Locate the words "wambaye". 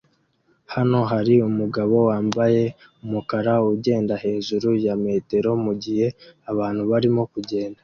2.09-2.63